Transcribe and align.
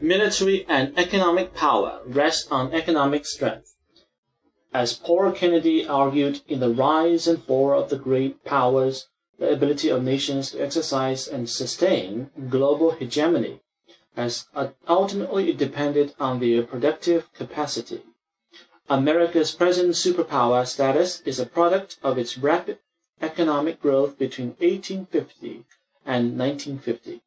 Military 0.00 0.64
and 0.68 0.96
economic 0.96 1.54
power 1.54 2.00
rest 2.06 2.52
on 2.52 2.72
economic 2.72 3.26
strength. 3.26 3.74
As 4.72 4.92
Paul 4.92 5.32
Kennedy 5.32 5.86
argued 5.86 6.40
in 6.46 6.60
The 6.60 6.70
Rise 6.70 7.26
and 7.26 7.42
Fall 7.42 7.72
of 7.72 7.90
the 7.90 7.98
Great 7.98 8.44
Powers, 8.44 9.08
the 9.38 9.50
ability 9.50 9.88
of 9.88 10.04
nations 10.04 10.52
to 10.52 10.62
exercise 10.62 11.26
and 11.26 11.50
sustain 11.50 12.30
global 12.48 12.92
hegemony 12.92 13.60
as 14.16 14.46
ultimately 14.88 15.52
depended 15.52 16.12
on 16.18 16.40
their 16.40 16.62
productive 16.62 17.32
capacity. 17.32 18.02
America's 18.88 19.52
present 19.52 19.90
superpower 19.90 20.66
status 20.66 21.20
is 21.22 21.38
a 21.38 21.46
product 21.46 21.98
of 22.02 22.18
its 22.18 22.36
rapid 22.38 22.78
economic 23.20 23.80
growth 23.80 24.18
between 24.18 24.56
1850 24.58 25.64
and 26.04 26.38
1950, 26.38 27.20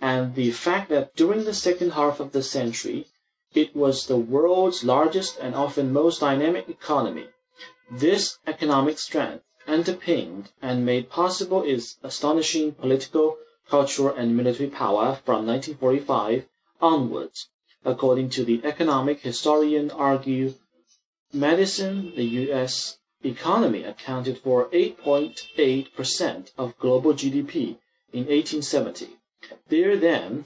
and 0.00 0.34
the 0.34 0.50
fact 0.50 0.88
that 0.88 1.14
during 1.14 1.44
the 1.44 1.54
second 1.54 1.92
half 1.92 2.20
of 2.20 2.32
the 2.32 2.42
century 2.42 3.06
it 3.54 3.74
was 3.74 4.06
the 4.06 4.16
world's 4.16 4.84
largest 4.84 5.36
and 5.40 5.54
often 5.54 5.92
most 5.92 6.20
dynamic 6.20 6.68
economy. 6.68 7.26
This 7.90 8.38
economic 8.46 8.98
strength 8.98 9.44
underpinned 9.66 10.52
and 10.62 10.86
made 10.86 11.10
possible 11.10 11.62
its 11.64 11.98
astonishing 12.02 12.72
political, 12.72 13.38
cultural, 13.68 14.14
and 14.14 14.36
military 14.36 14.70
power 14.70 15.18
from 15.24 15.46
1945 15.46 16.46
onwards. 16.80 17.48
According 17.84 18.30
to 18.30 18.44
the 18.44 18.60
economic 18.64 19.20
historian 19.20 19.90
Angus 19.90 20.54
Maddison, 21.32 22.14
the 22.14 22.24
U.S. 22.24 22.98
economy 23.24 23.82
accounted 23.82 24.38
for 24.38 24.66
8.8 24.66 25.94
percent 25.94 26.52
of 26.56 26.78
global 26.78 27.14
GDP 27.14 27.78
in 28.12 28.26
1870. 28.26 29.19
There 29.70 29.96
then 29.96 30.44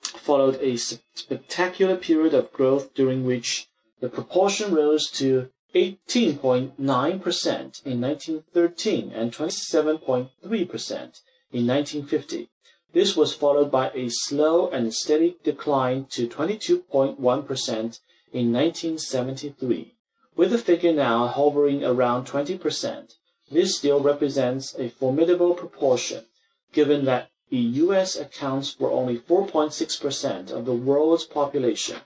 followed 0.00 0.58
a 0.62 0.76
spectacular 0.76 1.96
period 1.96 2.32
of 2.32 2.52
growth 2.52 2.94
during 2.94 3.26
which 3.26 3.68
the 4.00 4.08
proportion 4.08 4.74
rose 4.74 5.10
to 5.10 5.50
18.9% 5.74 6.78
in 6.78 8.00
1913 8.00 9.12
and 9.12 9.32
27.3% 9.32 11.20
in 11.52 11.66
1950. 11.66 12.48
This 12.92 13.16
was 13.16 13.34
followed 13.34 13.70
by 13.70 13.90
a 13.90 14.08
slow 14.08 14.68
and 14.70 14.94
steady 14.94 15.36
decline 15.44 16.06
to 16.10 16.26
22.1% 16.26 18.00
in 18.32 18.52
1973. 18.52 19.94
With 20.36 20.50
the 20.50 20.58
figure 20.58 20.92
now 20.92 21.26
hovering 21.26 21.84
around 21.84 22.26
20%, 22.26 23.14
this 23.50 23.76
still 23.76 24.00
represents 24.00 24.74
a 24.78 24.88
formidable 24.88 25.54
proportion, 25.54 26.24
given 26.72 27.04
that 27.04 27.30
the 27.50 27.58
US 27.58 28.16
accounts 28.16 28.70
for 28.70 28.90
only 28.90 29.18
4.6% 29.18 30.50
of 30.50 30.64
the 30.64 30.72
world's 30.72 31.24
population, 31.24 31.98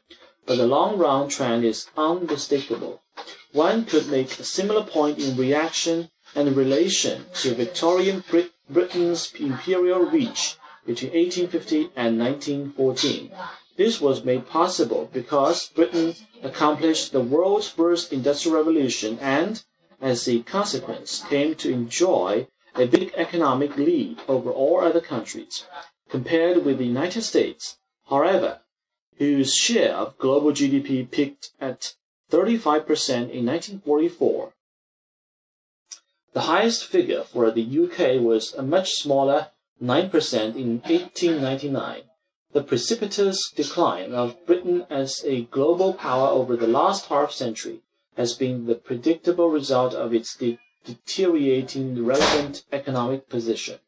but 0.46 0.56
the 0.56 0.66
long 0.66 0.98
run 0.98 1.28
trend 1.28 1.64
is 1.64 1.88
unmistakable. 1.96 3.02
One 3.52 3.84
could 3.84 4.08
make 4.08 4.38
a 4.38 4.44
similar 4.44 4.82
point 4.82 5.18
in 5.18 5.36
reaction 5.36 6.10
and 6.34 6.56
relation 6.56 7.26
to 7.34 7.54
Victorian 7.54 8.24
Brit 8.28 8.50
Britain's 8.68 9.32
imperial 9.38 10.00
reach 10.00 10.56
between 10.86 11.12
1850 11.12 11.90
and 11.94 12.18
1914. 12.18 13.30
This 13.76 14.00
was 14.00 14.24
made 14.24 14.48
possible 14.48 15.10
because 15.12 15.68
Britain 15.68 16.14
accomplished 16.42 17.12
the 17.12 17.20
world's 17.20 17.68
first 17.68 18.12
industrial 18.12 18.56
revolution 18.56 19.18
and, 19.20 19.62
as 20.00 20.26
a 20.28 20.40
consequence, 20.40 21.24
came 21.28 21.54
to 21.56 21.72
enjoy 21.72 22.46
a 22.76 22.86
big 22.86 23.12
economic 23.16 23.76
lead 23.76 24.18
over 24.28 24.50
all 24.50 24.80
other 24.80 25.00
countries. 25.00 25.66
Compared 26.08 26.64
with 26.64 26.78
the 26.78 26.86
United 26.86 27.22
States, 27.22 27.78
however, 28.08 28.60
whose 29.18 29.54
share 29.54 29.94
of 29.94 30.18
global 30.18 30.52
GDP 30.52 31.08
peaked 31.10 31.50
at 31.60 31.94
35% 32.30 32.84
in 33.30 33.46
1944. 33.46 34.52
The 36.32 36.40
highest 36.42 36.84
figure 36.86 37.22
for 37.22 37.50
the 37.50 37.62
UK 37.62 38.20
was 38.20 38.54
a 38.54 38.62
much 38.62 38.90
smaller 38.94 39.48
9% 39.80 40.56
in 40.56 40.80
1899. 40.80 42.02
The 42.52 42.62
precipitous 42.62 43.50
decline 43.54 44.12
of 44.12 44.44
Britain 44.46 44.86
as 44.90 45.22
a 45.24 45.42
global 45.42 45.92
power 45.94 46.28
over 46.28 46.56
the 46.56 46.66
last 46.66 47.06
half 47.06 47.32
century 47.32 47.80
has 48.16 48.34
been 48.34 48.66
the 48.66 48.74
predictable 48.74 49.48
result 49.48 49.94
of 49.94 50.14
its 50.14 50.36
de 50.36 50.58
deteriorating 50.84 51.94
the 51.94 52.02
relevant 52.02 52.64
economic 52.72 53.28
position, 53.28 53.78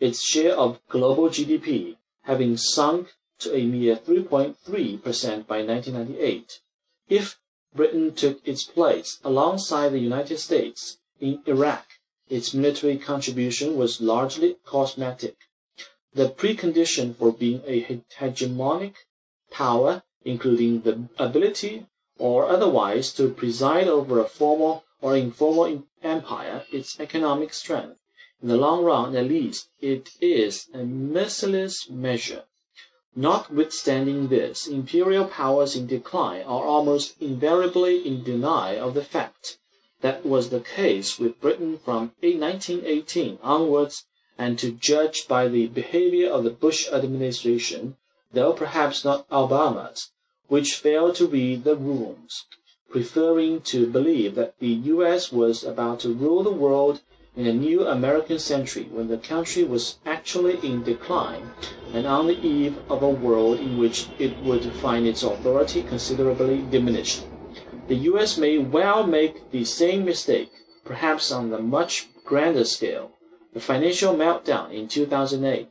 its 0.00 0.24
share 0.24 0.54
of 0.54 0.80
global 0.88 1.28
GDP 1.28 1.96
having 2.22 2.56
sunk 2.56 3.14
to 3.38 3.54
a 3.54 3.64
mere 3.66 3.96
3.3% 3.96 4.56
by 5.46 5.62
1998. 5.62 6.60
If 7.08 7.38
Britain 7.74 8.14
took 8.14 8.46
its 8.46 8.64
place 8.64 9.20
alongside 9.22 9.90
the 9.90 9.98
United 9.98 10.38
States 10.38 10.98
in 11.20 11.42
Iraq, 11.46 11.86
its 12.28 12.54
military 12.54 12.96
contribution 12.96 13.76
was 13.76 14.00
largely 14.00 14.56
cosmetic. 14.64 15.36
The 16.14 16.30
precondition 16.30 17.14
for 17.14 17.32
being 17.32 17.62
a 17.66 17.82
hegemonic 18.18 18.94
power, 19.50 20.02
including 20.24 20.80
the 20.80 21.08
ability 21.18 21.86
or 22.18 22.48
otherwise 22.48 23.12
to 23.12 23.28
preside 23.28 23.86
over 23.86 24.18
a 24.18 24.24
formal 24.24 24.85
or 25.00 25.16
informal 25.16 25.84
empire, 26.02 26.64
its 26.72 26.98
economic 26.98 27.52
strength. 27.52 27.98
In 28.42 28.48
the 28.48 28.56
long 28.56 28.84
run, 28.84 29.16
at 29.16 29.28
least, 29.28 29.68
it 29.80 30.10
is 30.20 30.68
a 30.72 30.84
merciless 30.84 31.88
measure. 31.90 32.44
Notwithstanding 33.14 34.28
this, 34.28 34.66
imperial 34.66 35.24
powers 35.24 35.74
in 35.74 35.86
decline 35.86 36.42
are 36.42 36.64
almost 36.64 37.20
invariably 37.20 38.06
in 38.06 38.22
denial 38.22 38.88
of 38.88 38.94
the 38.94 39.04
fact. 39.04 39.58
That 40.02 40.26
was 40.26 40.50
the 40.50 40.60
case 40.60 41.18
with 41.18 41.40
Britain 41.40 41.78
from 41.78 42.12
1918 42.20 43.38
onwards 43.42 44.04
and 44.36 44.58
to 44.58 44.70
judge 44.70 45.26
by 45.26 45.48
the 45.48 45.66
behavior 45.68 46.30
of 46.30 46.44
the 46.44 46.50
Bush 46.50 46.88
administration, 46.92 47.96
though 48.32 48.52
perhaps 48.52 49.02
not 49.02 49.26
Obama's, 49.30 50.10
which 50.48 50.74
failed 50.74 51.16
to 51.16 51.26
read 51.26 51.64
the 51.64 51.74
rooms, 51.74 52.44
preferring 52.90 53.60
to 53.60 53.86
believe 53.86 54.34
that 54.34 54.58
the 54.58 54.74
U.S. 54.94 55.32
was 55.32 55.64
about 55.64 56.00
to 56.00 56.12
rule 56.12 56.42
the 56.42 56.50
world 56.50 57.02
in 57.36 57.46
a 57.46 57.52
new 57.52 57.86
American 57.86 58.38
century 58.38 58.84
when 58.90 59.08
the 59.08 59.18
country 59.18 59.64
was 59.64 59.98
actually 60.06 60.58
in 60.66 60.82
decline 60.82 61.50
and 61.92 62.06
on 62.06 62.26
the 62.26 62.40
eve 62.40 62.78
of 62.88 63.02
a 63.02 63.08
world 63.08 63.60
in 63.60 63.76
which 63.78 64.08
it 64.18 64.36
would 64.38 64.64
find 64.74 65.06
its 65.06 65.22
authority 65.22 65.82
considerably 65.82 66.64
diminished. 66.70 67.24
The 67.88 67.96
U.S. 68.10 68.38
may 68.38 68.58
well 68.58 69.06
make 69.06 69.50
the 69.50 69.64
same 69.64 70.04
mistake, 70.04 70.50
perhaps 70.84 71.30
on 71.30 71.52
a 71.52 71.58
much 71.58 72.08
grander 72.24 72.64
scale, 72.64 73.12
the 73.52 73.60
financial 73.60 74.14
meltdown 74.14 74.72
in 74.72 74.88
2008 74.88 75.68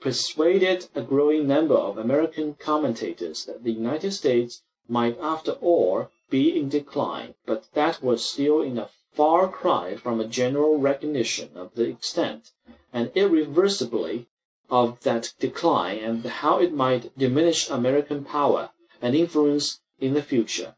persuaded 0.00 0.88
a 0.94 1.02
growing 1.02 1.46
number 1.46 1.74
of 1.74 1.98
American 1.98 2.54
commentators 2.54 3.44
that 3.44 3.62
the 3.64 3.72
United 3.72 4.12
States 4.12 4.62
might 4.90 5.16
after 5.20 5.52
all 5.52 6.10
be 6.28 6.58
in 6.58 6.68
decline, 6.68 7.34
but 7.46 7.72
that 7.74 8.02
was 8.02 8.28
still 8.28 8.60
in 8.60 8.76
a 8.76 8.90
far 9.12 9.48
cry 9.48 9.94
from 9.96 10.20
a 10.20 10.26
general 10.26 10.78
recognition 10.78 11.50
of 11.54 11.74
the 11.74 11.88
extent 11.88 12.50
and 12.92 13.08
irreversibility 13.14 14.26
of 14.68 15.00
that 15.00 15.32
decline 15.38 15.98
and 15.98 16.24
how 16.24 16.58
it 16.58 16.72
might 16.72 17.16
diminish 17.16 17.70
American 17.70 18.24
power 18.24 18.70
and 19.00 19.14
influence 19.14 19.80
in 20.00 20.14
the 20.14 20.22
future. 20.22 20.74